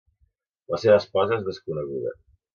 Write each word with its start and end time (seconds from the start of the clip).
La 0.75 0.79
seva 0.85 0.95
esposa 1.03 1.37
és 1.37 1.45
desconeguda. 1.51 2.17